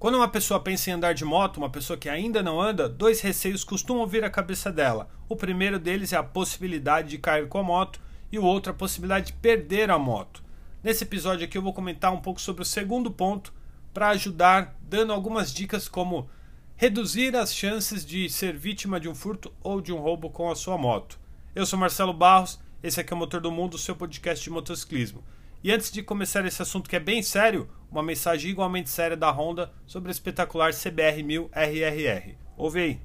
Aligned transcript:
Quando 0.00 0.14
uma 0.14 0.28
pessoa 0.28 0.58
pensa 0.58 0.88
em 0.88 0.94
andar 0.94 1.12
de 1.12 1.26
moto, 1.26 1.58
uma 1.58 1.68
pessoa 1.68 1.94
que 1.94 2.08
ainda 2.08 2.42
não 2.42 2.58
anda, 2.58 2.88
dois 2.88 3.20
receios 3.20 3.62
costumam 3.62 4.06
vir 4.06 4.24
à 4.24 4.30
cabeça 4.30 4.72
dela. 4.72 5.10
O 5.28 5.36
primeiro 5.36 5.78
deles 5.78 6.14
é 6.14 6.16
a 6.16 6.22
possibilidade 6.22 7.10
de 7.10 7.18
cair 7.18 7.46
com 7.48 7.58
a 7.58 7.62
moto 7.62 8.00
e 8.32 8.38
o 8.38 8.42
outro 8.42 8.72
a 8.72 8.74
possibilidade 8.74 9.26
de 9.26 9.32
perder 9.34 9.90
a 9.90 9.98
moto. 9.98 10.42
Nesse 10.82 11.04
episódio 11.04 11.44
aqui 11.44 11.58
eu 11.58 11.60
vou 11.60 11.74
comentar 11.74 12.10
um 12.14 12.20
pouco 12.22 12.40
sobre 12.40 12.62
o 12.62 12.64
segundo 12.64 13.10
ponto 13.10 13.52
para 13.92 14.08
ajudar, 14.08 14.74
dando 14.80 15.12
algumas 15.12 15.52
dicas 15.52 15.86
como 15.86 16.30
reduzir 16.76 17.36
as 17.36 17.54
chances 17.54 18.02
de 18.02 18.26
ser 18.30 18.56
vítima 18.56 18.98
de 18.98 19.06
um 19.06 19.14
furto 19.14 19.52
ou 19.62 19.82
de 19.82 19.92
um 19.92 19.98
roubo 19.98 20.30
com 20.30 20.50
a 20.50 20.56
sua 20.56 20.78
moto. 20.78 21.20
Eu 21.54 21.66
sou 21.66 21.78
Marcelo 21.78 22.14
Barros, 22.14 22.58
esse 22.82 22.98
aqui 22.98 23.12
é 23.12 23.16
o 23.16 23.18
Motor 23.18 23.42
do 23.42 23.52
Mundo, 23.52 23.76
seu 23.76 23.94
podcast 23.94 24.42
de 24.42 24.48
motociclismo. 24.48 25.22
E 25.62 25.70
antes 25.70 25.92
de 25.92 26.02
começar 26.02 26.46
esse 26.46 26.62
assunto 26.62 26.88
que 26.88 26.96
é 26.96 27.00
bem 27.00 27.22
sério, 27.22 27.68
uma 27.90 28.02
mensagem 28.02 28.50
igualmente 28.50 28.88
séria 28.88 29.14
da 29.14 29.30
Honda 29.30 29.70
sobre 29.84 30.08
a 30.08 30.12
espetacular 30.12 30.70
CBR1000 30.70 31.50
RRR. 31.52 32.34
Ouve 32.56 32.80
aí. 32.80 32.98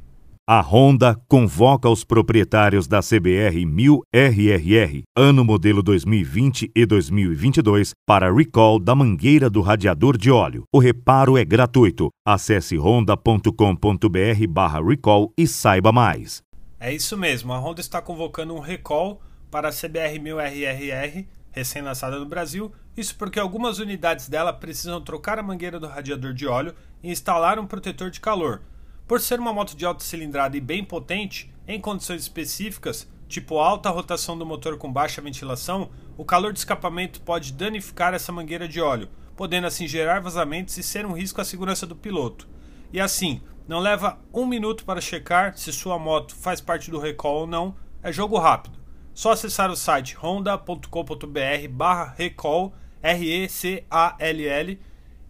A 0.48 0.62
Honda 0.62 1.20
convoca 1.28 1.90
os 1.90 2.06
proprietários 2.06 2.88
da 2.88 3.02
CBR 3.02 3.66
1000 3.66 4.04
RRR, 4.14 5.04
ano 5.18 5.44
modelo 5.44 5.84
2020 5.84 6.72
e 6.74 6.86
2022, 6.86 7.92
para 8.08 8.32
recall 8.32 8.80
da 8.80 8.96
mangueira 8.96 9.50
do 9.50 9.60
radiador 9.60 10.18
de 10.18 10.32
óleo. 10.32 10.64
O 10.74 10.80
reparo 10.80 11.38
é 11.38 11.44
gratuito. 11.44 12.08
Acesse 12.26 12.78
honda.com.br/recall 12.78 15.34
e 15.38 15.46
saiba 15.46 15.92
mais. 15.92 16.42
É 16.80 16.94
isso 16.94 17.18
mesmo, 17.18 17.52
a 17.52 17.60
Honda 17.60 17.82
está 17.82 18.02
convocando 18.02 18.54
um 18.54 18.60
recall 18.60 19.20
para 19.52 19.68
a 19.70 19.74
CBR 19.74 20.20
1000 20.20 20.40
RRR 20.40 21.28
recém-lançada 21.56 22.20
no 22.20 22.26
Brasil, 22.26 22.72
isso 22.98 23.16
porque 23.16 23.40
algumas 23.40 23.80
unidades 23.80 24.28
dela 24.28 24.52
precisam 24.52 25.02
trocar 25.02 25.40
a 25.40 25.44
mangueira 25.44 25.80
do 25.80 25.88
radiador 25.88 26.34
de 26.34 26.46
óleo 26.46 26.76
e 27.02 27.10
instalar 27.10 27.58
um 27.58 27.66
protetor 27.66 28.12
de 28.12 28.20
calor. 28.20 28.62
Por 29.08 29.22
ser 29.22 29.40
uma 29.40 29.54
moto 29.54 29.76
de 29.76 29.86
alta 29.86 30.04
cilindrada 30.04 30.58
e 30.58 30.62
bem 30.62 30.84
potente, 30.84 31.54
em 31.66 31.80
condições 31.80 32.22
específicas, 32.24 33.08
tipo 33.28 33.58
alta 33.58 33.90
rotação 33.90 34.38
do 34.38 34.46
motor 34.46 34.78
com 34.78 34.92
baixa 34.92 35.22
ventilação, 35.22 35.90
o 36.18 36.26
calor 36.26 36.52
de 36.52 36.60
escapamento 36.60 37.22
pode 37.22 37.54
danificar 37.54 38.14
essa 38.14 38.34
mangueira 38.34 38.68
de 38.68 38.82
óleo, 38.82 39.10
podendo 39.36 39.68
assim 39.68 39.88
gerar 39.88 40.20
vazamentos 40.20 40.78
e 40.78 40.84
ser 40.84 41.06
um 41.06 41.14
risco 41.14 41.40
à 41.40 41.46
segurança 41.46 41.88
do 41.88 41.96
piloto. 41.96 42.48
E 42.92 43.00
assim, 43.00 43.42
não 43.68 43.80
leva 43.80 44.20
um 44.34 44.46
minuto 44.46 44.84
para 44.84 45.02
checar 45.02 45.58
se 45.58 45.72
sua 45.72 45.98
moto 45.98 46.36
faz 46.36 46.60
parte 46.60 46.92
do 46.92 47.00
recall 47.00 47.42
ou 47.42 47.48
não, 47.48 47.76
é 48.04 48.12
jogo 48.12 48.38
rápido. 48.38 48.85
Só 49.16 49.32
acessar 49.32 49.72
o 49.72 49.78
site 49.78 50.14
honda.com.br 50.18 51.70
barra 51.72 52.14
recall, 52.18 52.76
R-E-C-A-L-L, 53.02 54.80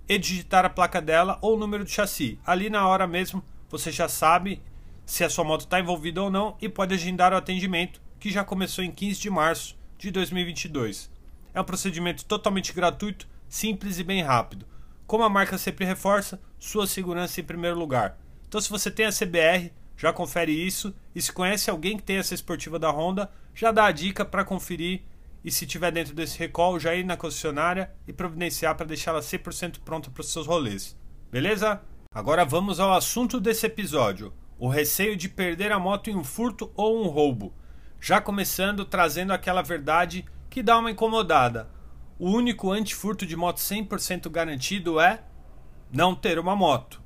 e 0.09 0.17
digitar 0.17 0.65
a 0.65 0.69
placa 0.71 0.99
dela 0.99 1.37
ou 1.39 1.53
o 1.53 1.57
número 1.57 1.85
de 1.85 1.91
chassi. 1.91 2.39
Ali 2.43 2.67
na 2.67 2.87
hora 2.87 3.05
mesmo 3.05 3.43
você 3.69 3.91
já 3.91 4.09
sabe 4.09 4.59
se 5.05 5.23
a 5.23 5.29
sua 5.29 5.43
moto 5.43 5.61
está 5.61 5.79
envolvida 5.79 6.23
ou 6.23 6.31
não 6.31 6.57
e 6.59 6.67
pode 6.67 6.95
agendar 6.95 7.31
o 7.31 7.35
atendimento 7.35 8.01
que 8.19 8.31
já 8.31 8.43
começou 8.43 8.83
em 8.83 8.89
15 8.89 9.21
de 9.21 9.29
março 9.29 9.77
de 9.99 10.09
2022. 10.09 11.11
É 11.53 11.61
um 11.61 11.63
procedimento 11.63 12.25
totalmente 12.25 12.73
gratuito, 12.73 13.27
simples 13.47 13.99
e 13.99 14.03
bem 14.03 14.23
rápido. 14.23 14.65
Como 15.05 15.23
a 15.23 15.29
marca 15.29 15.59
sempre 15.59 15.85
reforça, 15.85 16.41
sua 16.57 16.87
segurança 16.87 17.39
em 17.39 17.43
primeiro 17.43 17.77
lugar. 17.77 18.17
Então 18.47 18.59
se 18.59 18.67
você 18.67 18.89
tem 18.89 19.05
a 19.05 19.11
CBR, 19.11 19.71
já 19.97 20.11
confere 20.11 20.51
isso 20.51 20.93
e 21.13 21.21
se 21.21 21.31
conhece 21.31 21.69
alguém 21.69 21.97
que 21.97 22.03
tem 22.03 22.17
essa 22.17 22.33
esportiva 22.33 22.77
da 22.77 22.91
Honda, 22.91 23.31
já 23.53 23.71
dá 23.71 23.85
a 23.85 23.91
dica 23.91 24.25
para 24.25 24.43
conferir 24.43 25.03
e 25.43 25.51
se 25.51 25.67
tiver 25.67 25.91
dentro 25.91 26.15
desse 26.15 26.39
recall, 26.39 26.79
já 26.79 26.95
ir 26.95 27.05
na 27.05 27.15
concessionária 27.15 27.91
e 28.07 28.11
providenciar 28.11 28.75
para 28.75 28.87
deixá-la 28.87 29.19
100% 29.19 29.79
pronta 29.85 30.09
para 30.09 30.21
os 30.21 30.31
seus 30.31 30.47
rolês. 30.47 30.97
Beleza? 31.31 31.81
Agora 32.11 32.43
vamos 32.43 32.79
ao 32.79 32.93
assunto 32.93 33.39
desse 33.39 33.65
episódio: 33.67 34.33
o 34.57 34.67
receio 34.67 35.15
de 35.15 35.29
perder 35.29 35.71
a 35.71 35.77
moto 35.77 36.09
em 36.09 36.15
um 36.15 36.23
furto 36.23 36.71
ou 36.75 37.03
um 37.03 37.07
roubo. 37.07 37.53
Já 38.01 38.19
começando 38.19 38.85
trazendo 38.85 39.33
aquela 39.33 39.61
verdade 39.61 40.25
que 40.49 40.63
dá 40.63 40.79
uma 40.79 40.91
incomodada. 40.91 41.69
O 42.17 42.31
único 42.31 42.71
antifurto 42.71 43.25
de 43.25 43.35
moto 43.35 43.57
100% 43.57 44.29
garantido 44.29 44.99
é 44.99 45.23
não 45.91 46.15
ter 46.15 46.39
uma 46.39 46.55
moto. 46.55 47.01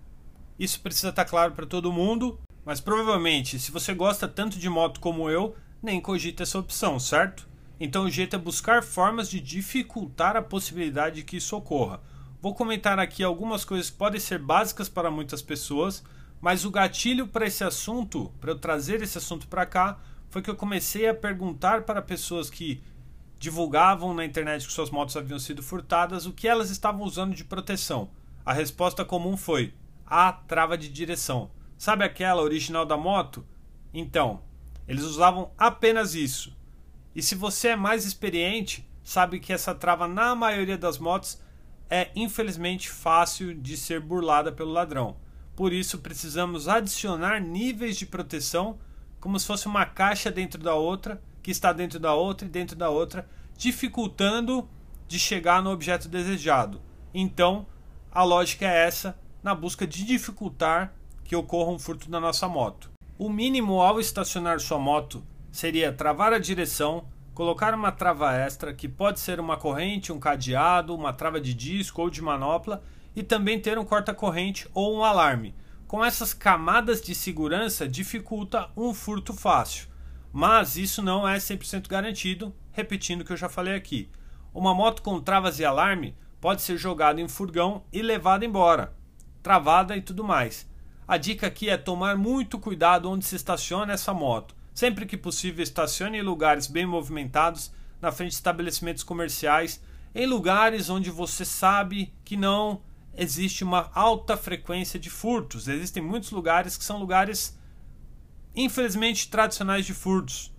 Isso 0.58 0.80
precisa 0.81 1.09
estar 1.09 1.25
claro 1.25 1.53
para 1.53 1.66
todo 1.66 1.92
mundo, 1.92 2.40
mas 2.69 2.80
provavelmente, 2.80 3.57
se 3.57 3.72
você 3.72 3.96
gosta 3.96 4.28
tanto 4.28 4.59
de 4.59 4.69
moto 4.69 5.00
como 5.00 5.28
eu, 5.28 5.56
nem 5.81 6.00
cogita 6.00 6.44
essa 6.44 6.59
opção, 6.59 7.00
certo? 7.00 7.50
Então 7.80 8.03
o 8.03 8.12
jeito 8.12 8.35
é 8.35 8.38
buscar 8.40 8.84
formas 8.84 9.28
de 9.28 9.40
dificultar 9.40 10.38
a 10.38 10.41
possibilidade 10.44 11.16
de 11.16 11.24
que 11.24 11.38
isso 11.38 11.57
ocorra. 11.57 12.00
Vou 12.40 12.53
comentar 12.53 13.00
aqui 13.00 13.24
algumas 13.24 13.66
coisas 13.66 13.90
que 13.90 13.97
podem 13.97 14.22
ser 14.22 14.38
básicas 14.38 14.88
para 14.88 15.09
muitas 15.09 15.41
pessoas, 15.41 16.03
mas 16.40 16.63
o 16.63 16.69
gatilho 16.69 17.28
para 17.28 17.47
esse 17.47 17.63
assunto, 17.63 18.31
para 18.40 18.52
eu 18.52 18.59
trazer 18.59 19.01
esse 19.01 19.18
assunto 19.18 19.47
para 19.47 19.66
cá, 19.66 19.97
foi 20.30 20.44
que 20.44 20.50
eu 20.51 20.56
comecei 20.56 21.09
a 21.09 21.16
perguntar 21.16 21.86
para 21.86 22.03
pessoas 22.03 22.51
que 22.51 22.84
divulgavam 23.40 24.13
na 24.13 24.24
internet 24.24 24.68
que 24.68 24.72
suas 24.72 24.91
motos 24.91 25.18
haviam 25.18 25.40
sido 25.40 25.63
furtadas 25.63 26.28
o 26.28 26.34
que 26.34 26.47
elas 26.47 26.69
estavam 26.69 27.01
usando 27.01 27.34
de 27.34 27.44
proteção. 27.44 28.12
A 28.46 28.53
resposta 28.53 29.03
comum 29.03 29.36
foi: 29.36 29.74
a 30.06 30.31
trava 30.31 30.78
de 30.78 30.88
direção. 30.88 31.50
Sabe 31.79 32.03
aquela 32.03 32.41
original 32.41 32.85
da 32.85 32.97
moto? 32.97 33.45
Então, 33.94 34.41
eles 34.85 35.06
usavam 35.06 35.50
apenas 35.57 36.13
isso. 36.13 36.53
E 37.16 37.22
se 37.22 37.35
você 37.35 37.69
é 37.69 37.75
mais 37.78 38.03
experiente, 38.03 38.85
sabe 39.01 39.40
que 39.40 39.53
essa 39.53 39.73
trava 39.73 40.06
na 40.06 40.35
maioria 40.35 40.78
das 40.78 40.97
motos 40.97 41.41
é 41.89 42.09
infelizmente 42.18 42.89
fácil 42.89 43.56
de 43.56 43.78
ser 43.78 44.01
burlada 44.01 44.51
pelo 44.51 44.73
ladrão. 44.73 45.16
Por 45.56 45.72
isso 45.72 46.00
precisamos 46.00 46.68
adicionar 46.68 47.39
níveis 47.39 47.95
de 47.95 48.06
proteção 48.06 48.78
como 49.18 49.39
se 49.39 49.47
fosse 49.47 49.66
uma 49.66 49.85
caixa 49.85 50.29
dentro 50.29 50.62
da 50.62 50.75
outra, 50.75 51.22
que 51.41 51.50
está 51.50 51.72
dentro 51.72 51.97
da 51.97 52.13
outra 52.13 52.45
e 52.45 52.51
dentro 52.51 52.75
da 52.75 52.89
outra, 52.89 53.25
dificultando 53.57 54.69
de 55.07 55.18
chegar 55.18 55.63
no 55.63 55.72
objeto 55.72 56.09
desejado. 56.09 56.81
Então, 57.13 57.66
a 58.12 58.22
lógica 58.22 58.66
é 58.66 58.85
essa 58.85 59.18
na 59.41 59.56
busca 59.56 59.88
de 59.88 60.03
dificultar 60.03 60.99
que 61.29 61.35
ocorra 61.35 61.69
um 61.69 61.78
furto 61.78 62.09
na 62.09 62.19
nossa 62.19 62.47
moto. 62.47 62.90
O 63.16 63.29
mínimo 63.29 63.79
ao 63.79 64.00
estacionar 64.00 64.59
sua 64.59 64.79
moto 64.79 65.23
seria 65.51 65.94
travar 65.94 66.34
a 66.34 66.40
direção, 66.40 67.06
colocar 67.35 67.72
uma 67.75 67.91
trava 67.91 68.34
extra, 68.34 68.73
que 68.73 68.90
pode 68.90 69.19
ser 69.19 69.39
uma 69.39 69.56
corrente, 69.56 70.12
um 70.12 70.19
cadeado, 70.19 70.95
uma 70.95 71.13
trava 71.13 71.39
de 71.39 71.53
disco 71.53 72.01
ou 72.01 72.09
de 72.09 72.19
manopla, 72.19 72.81
e 73.16 73.22
também 73.22 73.59
ter 73.59 73.78
um 73.78 73.85
corta-corrente 73.85 74.68
ou 74.73 74.97
um 74.97 75.03
alarme. 75.03 75.53
Com 75.88 76.03
essas 76.03 76.34
camadas 76.34 77.00
de 77.00 77.13
segurança 77.13 77.88
dificulta 77.88 78.72
um 78.75 78.91
furto 78.91 79.31
fácil. 79.31 79.88
Mas 80.34 80.78
isso 80.78 81.00
não 81.00 81.28
é 81.28 81.38
100% 81.38 81.88
garantido, 81.88 82.56
repetindo 82.72 83.22
o 83.22 83.23
que 83.23 83.34
eu 83.34 83.38
já 83.38 83.47
falei 83.47 83.75
aqui. 83.75 84.09
Uma 84.51 84.73
moto 84.73 85.03
com 85.03 85.22
travas 85.22 85.59
e 85.59 85.63
alarme 85.63 86.18
pode 86.41 86.63
ser 86.63 86.75
jogada 86.75 87.22
em 87.22 87.28
furgão 87.28 87.84
e 87.94 88.01
levada 88.01 88.44
embora, 88.44 88.95
travada 89.44 89.95
e 89.95 90.01
tudo 90.01 90.23
mais. 90.23 90.68
A 91.09 91.18
dica 91.18 91.47
aqui 91.47 91.72
é 91.72 91.75
tomar 91.75 92.16
muito 92.16 92.59
cuidado 92.59 93.09
onde 93.09 93.25
se 93.25 93.36
estaciona 93.36 93.94
essa 93.94 94.14
moto. 94.14 94.53
Sempre 94.75 95.08
que 95.08 95.18
possível, 95.18 95.64
estacione 95.64 96.20
em 96.20 96.22
lugares 96.22 96.68
bem 96.68 96.86
movimentados, 96.86 97.72
na 98.00 98.12
frente 98.12 98.30
de 98.30 98.36
estabelecimentos 98.36 99.03
comerciais, 99.03 99.81
em 100.14 100.28
lugares 100.28 100.88
onde 100.88 101.09
você 101.09 101.44
sabe 101.44 102.14
que 102.24 102.38
não 102.38 102.84
existe 103.18 103.64
uma 103.64 103.90
alta 103.96 104.38
frequência 104.38 105.00
de 105.00 105.09
furtos. 105.09 105.68
Existem 105.68 106.03
muitos 106.03 106.30
lugares 106.30 106.78
que 106.78 106.84
são 106.84 107.00
lugares, 107.00 107.58
infelizmente, 108.56 109.30
tradicionais 109.30 109.88
de 109.88 109.96
furtos. 109.96 110.53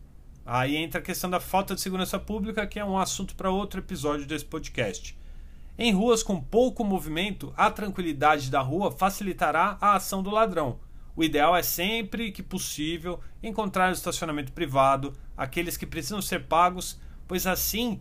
Aí 0.44 0.74
entra 0.74 0.98
a 0.98 1.04
questão 1.04 1.30
da 1.30 1.38
falta 1.38 1.76
de 1.76 1.80
segurança 1.80 2.18
pública, 2.18 2.66
que 2.66 2.80
é 2.80 2.84
um 2.84 2.98
assunto 2.98 3.36
para 3.36 3.52
outro 3.52 3.78
episódio 3.78 4.26
desse 4.26 4.46
podcast. 4.46 5.16
Em 5.82 5.94
ruas 5.94 6.22
com 6.22 6.38
pouco 6.38 6.84
movimento, 6.84 7.54
a 7.56 7.70
tranquilidade 7.70 8.50
da 8.50 8.60
rua 8.60 8.92
facilitará 8.92 9.78
a 9.80 9.94
ação 9.94 10.22
do 10.22 10.28
ladrão. 10.28 10.78
O 11.16 11.24
ideal 11.24 11.56
é 11.56 11.62
sempre 11.62 12.30
que 12.30 12.42
possível 12.42 13.18
encontrar 13.42 13.88
um 13.88 13.92
estacionamento 13.92 14.52
privado, 14.52 15.14
aqueles 15.34 15.78
que 15.78 15.86
precisam 15.86 16.20
ser 16.20 16.44
pagos, 16.44 17.00
pois 17.26 17.46
assim 17.46 17.98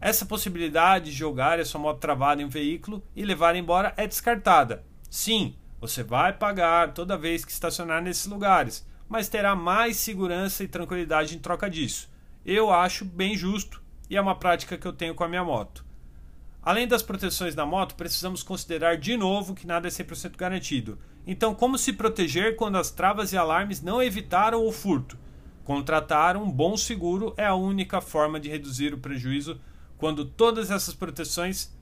essa 0.00 0.24
possibilidade 0.24 1.06
de 1.06 1.10
jogar 1.10 1.58
a 1.58 1.64
sua 1.64 1.80
moto 1.80 1.98
travada 1.98 2.40
em 2.40 2.44
um 2.44 2.48
veículo 2.48 3.02
e 3.16 3.24
levar 3.24 3.56
embora 3.56 3.92
é 3.96 4.06
descartada. 4.06 4.84
Sim, 5.10 5.56
você 5.80 6.04
vai 6.04 6.32
pagar 6.32 6.94
toda 6.94 7.18
vez 7.18 7.44
que 7.44 7.50
estacionar 7.50 8.00
nesses 8.00 8.26
lugares, 8.26 8.86
mas 9.08 9.28
terá 9.28 9.56
mais 9.56 9.96
segurança 9.96 10.62
e 10.62 10.68
tranquilidade 10.68 11.34
em 11.34 11.40
troca 11.40 11.68
disso. 11.68 12.08
Eu 12.46 12.70
acho 12.70 13.04
bem 13.04 13.36
justo 13.36 13.82
e 14.08 14.16
é 14.16 14.20
uma 14.20 14.36
prática 14.36 14.78
que 14.78 14.86
eu 14.86 14.92
tenho 14.92 15.16
com 15.16 15.24
a 15.24 15.28
minha 15.28 15.42
moto. 15.42 15.87
Além 16.68 16.86
das 16.86 17.02
proteções 17.02 17.54
da 17.54 17.64
moto, 17.64 17.94
precisamos 17.94 18.42
considerar 18.42 18.98
de 18.98 19.16
novo 19.16 19.54
que 19.54 19.66
nada 19.66 19.88
é 19.88 19.90
100% 19.90 20.36
garantido. 20.36 20.98
Então, 21.26 21.54
como 21.54 21.78
se 21.78 21.94
proteger 21.94 22.56
quando 22.56 22.76
as 22.76 22.90
travas 22.90 23.32
e 23.32 23.38
alarmes 23.38 23.80
não 23.80 24.02
evitaram 24.02 24.66
o 24.66 24.70
furto? 24.70 25.16
Contratar 25.64 26.36
um 26.36 26.50
bom 26.50 26.76
seguro 26.76 27.32
é 27.38 27.46
a 27.46 27.54
única 27.54 28.02
forma 28.02 28.38
de 28.38 28.50
reduzir 28.50 28.92
o 28.92 28.98
prejuízo 28.98 29.58
quando 29.96 30.26
todas 30.26 30.70
essas 30.70 30.92
proteções 30.92 31.74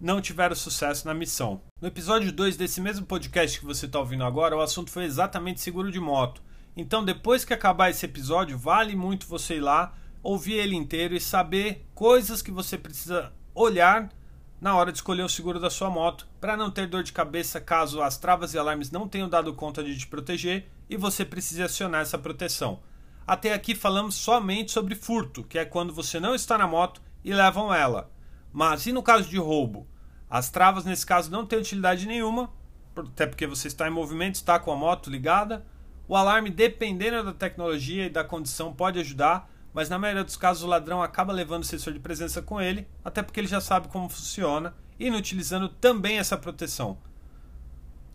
não 0.00 0.20
tiveram 0.20 0.54
sucesso 0.54 1.04
na 1.04 1.14
missão. 1.14 1.60
No 1.80 1.88
episódio 1.88 2.30
2 2.30 2.56
desse 2.56 2.80
mesmo 2.80 3.04
podcast 3.04 3.58
que 3.58 3.66
você 3.66 3.86
está 3.86 3.98
ouvindo 3.98 4.22
agora, 4.22 4.56
o 4.56 4.60
assunto 4.60 4.92
foi 4.92 5.02
exatamente 5.02 5.60
seguro 5.60 5.90
de 5.90 5.98
moto. 5.98 6.40
Então, 6.76 7.04
depois 7.04 7.44
que 7.44 7.54
acabar 7.54 7.90
esse 7.90 8.06
episódio, 8.06 8.56
vale 8.56 8.94
muito 8.94 9.26
você 9.26 9.56
ir 9.56 9.62
lá, 9.62 9.96
ouvir 10.22 10.58
ele 10.58 10.76
inteiro 10.76 11.16
e 11.16 11.20
saber 11.20 11.84
coisas 11.92 12.40
que 12.40 12.52
você 12.52 12.78
precisa 12.78 13.32
olhar 13.52 14.16
na 14.60 14.74
hora 14.74 14.90
de 14.90 14.98
escolher 14.98 15.22
o 15.22 15.28
seguro 15.28 15.60
da 15.60 15.70
sua 15.70 15.88
moto, 15.88 16.26
para 16.40 16.56
não 16.56 16.70
ter 16.70 16.86
dor 16.86 17.02
de 17.02 17.12
cabeça 17.12 17.60
caso 17.60 18.02
as 18.02 18.18
travas 18.18 18.54
e 18.54 18.58
alarmes 18.58 18.90
não 18.90 19.08
tenham 19.08 19.28
dado 19.28 19.54
conta 19.54 19.82
de 19.82 19.96
te 19.96 20.06
proteger 20.06 20.68
e 20.90 20.96
você 20.96 21.24
precise 21.24 21.62
acionar 21.62 22.02
essa 22.02 22.18
proteção. 22.18 22.80
Até 23.26 23.52
aqui 23.52 23.74
falamos 23.74 24.14
somente 24.14 24.72
sobre 24.72 24.94
furto, 24.94 25.44
que 25.44 25.58
é 25.58 25.64
quando 25.64 25.92
você 25.92 26.18
não 26.18 26.34
está 26.34 26.58
na 26.58 26.66
moto 26.66 27.00
e 27.24 27.32
levam 27.32 27.72
ela. 27.72 28.10
Mas 28.52 28.86
e 28.86 28.92
no 28.92 29.02
caso 29.02 29.28
de 29.28 29.36
roubo? 29.36 29.86
As 30.28 30.50
travas 30.50 30.84
nesse 30.84 31.06
caso 31.06 31.30
não 31.30 31.46
têm 31.46 31.58
utilidade 31.58 32.06
nenhuma, 32.06 32.50
até 32.96 33.26
porque 33.26 33.46
você 33.46 33.68
está 33.68 33.86
em 33.86 33.92
movimento, 33.92 34.36
está 34.36 34.58
com 34.58 34.72
a 34.72 34.76
moto 34.76 35.10
ligada. 35.10 35.64
O 36.08 36.16
alarme, 36.16 36.50
dependendo 36.50 37.22
da 37.22 37.32
tecnologia 37.32 38.06
e 38.06 38.10
da 38.10 38.24
condição, 38.24 38.72
pode 38.72 38.98
ajudar, 38.98 39.48
mas 39.78 39.88
na 39.88 39.96
maioria 39.96 40.24
dos 40.24 40.36
casos 40.36 40.64
o 40.64 40.66
ladrão 40.66 41.00
acaba 41.00 41.32
levando 41.32 41.62
o 41.62 41.64
sensor 41.64 41.92
de 41.92 42.00
presença 42.00 42.42
com 42.42 42.60
ele, 42.60 42.84
até 43.04 43.22
porque 43.22 43.38
ele 43.38 43.46
já 43.46 43.60
sabe 43.60 43.86
como 43.86 44.08
funciona, 44.08 44.74
inutilizando 44.98 45.68
também 45.68 46.18
essa 46.18 46.36
proteção. 46.36 46.98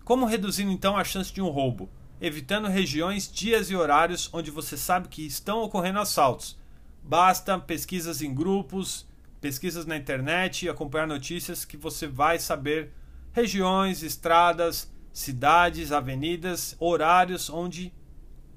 Como 0.04 0.26
reduzindo 0.26 0.74
então 0.74 0.98
a 0.98 1.06
chance 1.06 1.32
de 1.32 1.42
um 1.42 1.48
roubo? 1.48 1.90
Evitando 2.20 2.68
regiões, 2.68 3.32
dias 3.32 3.70
e 3.70 3.78
horários 3.78 4.30
onde 4.34 4.52
você 4.52 4.76
sabe 4.76 5.08
que 5.08 5.26
estão 5.26 5.64
ocorrendo 5.64 6.00
assaltos. 6.00 6.60
Basta 7.02 7.58
pesquisas 7.58 8.22
em 8.22 8.36
grupos, 8.36 9.08
pesquisas 9.40 9.86
na 9.86 9.96
internet 9.96 10.66
e 10.66 10.70
acompanhar 10.70 11.08
notícias 11.08 11.64
que 11.64 11.78
você 11.78 12.08
vai 12.08 12.40
saber 12.40 12.92
regiões, 13.32 14.04
estradas, 14.04 14.92
cidades, 15.14 15.94
avenidas, 15.94 16.76
horários 16.78 17.50
onde 17.50 17.94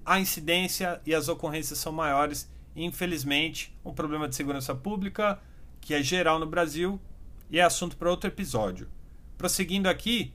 a 0.05 0.19
incidência 0.19 1.01
e 1.07 1.15
as 1.15 1.29
ocorrências 1.29 1.79
são 1.79 1.93
maiores. 1.93 2.56
Infelizmente, 2.77 3.75
um 3.83 3.95
problema 3.95 4.29
de 4.29 4.37
segurança 4.37 4.75
pública 4.75 5.41
que 5.81 5.95
é 5.95 6.03
geral 6.03 6.39
no 6.39 6.47
Brasil 6.47 7.01
e 7.51 7.59
é 7.59 7.63
assunto 7.63 7.97
para 7.97 8.11
outro 8.11 8.29
episódio. 8.29 8.89
Prosseguindo 9.39 9.89
aqui, 9.89 10.35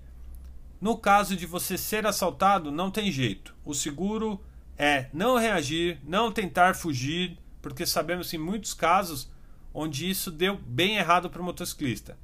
no 0.80 0.98
caso 0.98 1.36
de 1.36 1.46
você 1.46 1.78
ser 1.78 2.08
assaltado, 2.08 2.72
não 2.72 2.90
tem 2.90 3.12
jeito. 3.12 3.56
O 3.64 3.76
seguro 3.76 4.42
é 4.78 5.08
não 5.14 5.38
reagir, 5.38 6.00
não 6.04 6.32
tentar 6.32 6.74
fugir, 6.74 7.38
porque 7.62 7.86
sabemos 7.86 8.34
em 8.34 8.40
muitos 8.40 8.74
casos 8.74 9.30
onde 9.74 10.10
isso 10.10 10.32
deu 10.32 10.58
bem 10.58 10.98
errado 10.98 11.30
para 11.30 11.42
o 11.42 11.46
motociclista. 11.46 12.18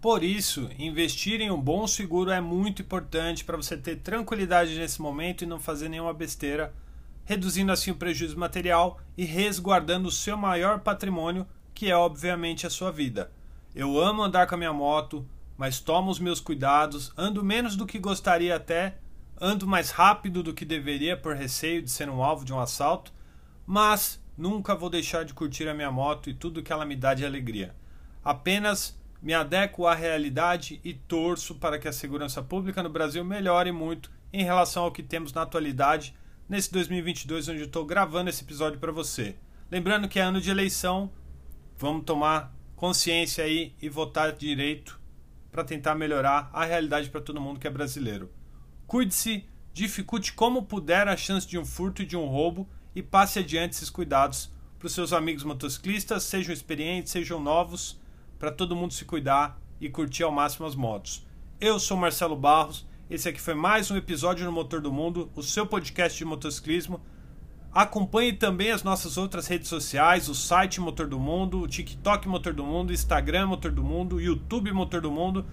Por 0.00 0.22
isso, 0.22 0.68
investir 0.78 1.40
em 1.40 1.50
um 1.50 1.60
bom 1.60 1.86
seguro 1.86 2.30
é 2.30 2.40
muito 2.40 2.82
importante 2.82 3.44
para 3.44 3.56
você 3.56 3.76
ter 3.76 3.96
tranquilidade 3.96 4.76
nesse 4.76 5.00
momento 5.00 5.42
e 5.42 5.46
não 5.46 5.60
fazer 5.60 5.88
nenhuma 5.88 6.12
besteira, 6.12 6.74
reduzindo 7.24 7.72
assim 7.72 7.90
o 7.90 7.96
prejuízo 7.96 8.38
material 8.38 9.00
e 9.16 9.24
resguardando 9.24 10.08
o 10.08 10.12
seu 10.12 10.36
maior 10.36 10.80
patrimônio, 10.80 11.46
que 11.74 11.90
é 11.90 11.96
obviamente 11.96 12.66
a 12.66 12.70
sua 12.70 12.90
vida. 12.90 13.30
Eu 13.74 14.00
amo 14.00 14.22
andar 14.22 14.46
com 14.46 14.54
a 14.54 14.58
minha 14.58 14.72
moto, 14.72 15.26
mas 15.56 15.80
tomo 15.80 16.10
os 16.10 16.18
meus 16.18 16.40
cuidados, 16.40 17.12
ando 17.16 17.44
menos 17.44 17.76
do 17.76 17.86
que 17.86 17.98
gostaria 17.98 18.56
até, 18.56 18.98
ando 19.40 19.66
mais 19.66 19.90
rápido 19.90 20.42
do 20.42 20.54
que 20.54 20.64
deveria 20.64 21.16
por 21.16 21.34
receio 21.34 21.82
de 21.82 21.90
ser 21.90 22.08
um 22.08 22.22
alvo 22.22 22.44
de 22.44 22.52
um 22.52 22.60
assalto, 22.60 23.12
mas 23.66 24.22
Nunca 24.36 24.74
vou 24.74 24.88
deixar 24.88 25.24
de 25.24 25.34
curtir 25.34 25.68
a 25.68 25.74
minha 25.74 25.90
moto 25.90 26.30
e 26.30 26.34
tudo 26.34 26.62
que 26.62 26.72
ela 26.72 26.86
me 26.86 26.96
dá 26.96 27.12
de 27.12 27.24
alegria. 27.24 27.74
Apenas 28.24 28.98
me 29.20 29.34
adequo 29.34 29.86
à 29.86 29.94
realidade 29.94 30.80
e 30.82 30.94
torço 30.94 31.54
para 31.56 31.78
que 31.78 31.86
a 31.86 31.92
segurança 31.92 32.42
pública 32.42 32.82
no 32.82 32.88
Brasil 32.88 33.24
melhore 33.24 33.70
muito 33.70 34.10
em 34.32 34.42
relação 34.42 34.84
ao 34.84 34.92
que 34.92 35.02
temos 35.02 35.32
na 35.32 35.42
atualidade 35.42 36.14
nesse 36.52 36.70
2022 36.70 37.48
onde 37.48 37.62
estou 37.62 37.82
gravando 37.82 38.28
esse 38.28 38.44
episódio 38.44 38.78
para 38.78 38.92
você. 38.92 39.36
Lembrando 39.70 40.06
que 40.06 40.20
é 40.20 40.22
ano 40.22 40.38
de 40.38 40.50
eleição, 40.50 41.10
vamos 41.78 42.04
tomar 42.04 42.54
consciência 42.76 43.42
aí 43.42 43.74
e 43.80 43.88
votar 43.88 44.32
direito 44.32 45.00
para 45.50 45.64
tentar 45.64 45.94
melhorar 45.94 46.50
a 46.52 46.66
realidade 46.66 47.08
para 47.08 47.22
todo 47.22 47.40
mundo 47.40 47.58
que 47.58 47.66
é 47.66 47.70
brasileiro. 47.70 48.30
Cuide-se, 48.86 49.46
dificulte 49.72 50.34
como 50.34 50.64
puder 50.64 51.08
a 51.08 51.16
chance 51.16 51.48
de 51.48 51.56
um 51.56 51.64
furto 51.64 52.02
e 52.02 52.06
de 52.06 52.18
um 52.18 52.26
roubo 52.26 52.68
e 52.94 53.02
passe 53.02 53.38
adiante 53.38 53.76
esses 53.76 53.88
cuidados 53.88 54.50
para 54.78 54.88
os 54.88 54.92
seus 54.92 55.14
amigos 55.14 55.44
motociclistas, 55.44 56.22
sejam 56.24 56.52
experientes, 56.52 57.12
sejam 57.12 57.40
novos, 57.40 57.98
para 58.38 58.52
todo 58.52 58.76
mundo 58.76 58.92
se 58.92 59.06
cuidar 59.06 59.58
e 59.80 59.88
curtir 59.88 60.22
ao 60.22 60.30
máximo 60.30 60.66
as 60.66 60.74
motos. 60.74 61.26
Eu 61.58 61.80
sou 61.80 61.96
Marcelo 61.96 62.36
Barros, 62.36 62.86
esse 63.10 63.28
aqui 63.28 63.40
foi 63.40 63.54
mais 63.54 63.90
um 63.90 63.96
episódio 63.96 64.44
no 64.44 64.52
Motor 64.52 64.80
do 64.80 64.92
Mundo, 64.92 65.30
o 65.34 65.42
seu 65.42 65.66
podcast 65.66 66.16
de 66.16 66.24
motociclismo. 66.24 67.00
Acompanhe 67.72 68.32
também 68.32 68.70
as 68.70 68.82
nossas 68.82 69.16
outras 69.16 69.46
redes 69.46 69.68
sociais, 69.68 70.28
o 70.28 70.34
site 70.34 70.80
Motor 70.80 71.06
do 71.06 71.18
Mundo, 71.18 71.60
o 71.60 71.68
TikTok 71.68 72.28
Motor 72.28 72.52
do 72.52 72.64
Mundo, 72.64 72.92
Instagram 72.92 73.46
Motor 73.46 73.72
do 73.72 73.82
Mundo, 73.82 74.20
YouTube 74.20 74.72
Motor 74.72 75.00
do 75.00 75.10
Mundo, 75.10 75.44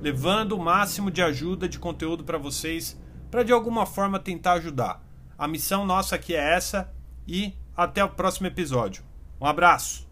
levando 0.00 0.52
o 0.52 0.62
máximo 0.62 1.10
de 1.10 1.22
ajuda, 1.22 1.68
de 1.68 1.78
conteúdo 1.78 2.24
para 2.24 2.38
vocês, 2.38 3.00
para 3.30 3.42
de 3.42 3.52
alguma 3.52 3.84
forma 3.84 4.18
tentar 4.18 4.54
ajudar. 4.54 5.04
A 5.38 5.46
missão 5.46 5.84
nossa 5.84 6.14
aqui 6.16 6.34
é 6.34 6.54
essa 6.54 6.92
e 7.26 7.54
até 7.76 8.02
o 8.02 8.08
próximo 8.08 8.46
episódio. 8.46 9.04
Um 9.40 9.46
abraço! 9.46 10.06